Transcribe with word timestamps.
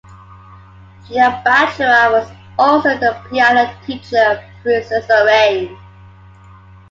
Gina 1.05 1.29
Bachauer 1.45 2.11
was 2.11 2.31
also 2.57 2.97
the 2.97 3.21
piano 3.29 3.71
teacher 3.85 4.17
of 4.31 4.39
Princess 4.63 5.07
Irene. 5.11 5.77